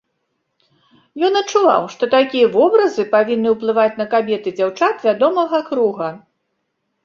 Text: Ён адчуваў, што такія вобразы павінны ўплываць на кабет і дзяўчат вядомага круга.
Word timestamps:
Ён 1.29 1.33
адчуваў, 1.41 1.83
што 1.97 2.03
такія 2.15 2.47
вобразы 2.57 3.07
павінны 3.13 3.49
ўплываць 3.59 3.95
на 4.03 4.11
кабет 4.17 4.43
і 4.51 4.57
дзяўчат 4.59 4.95
вядомага 5.11 5.65
круга. 5.73 6.09